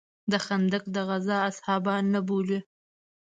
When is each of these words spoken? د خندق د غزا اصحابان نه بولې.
د 0.31 0.33
خندق 0.45 0.83
د 0.95 0.97
غزا 1.07 1.37
اصحابان 1.51 2.03
نه 2.13 2.19
بولې. 2.27 2.59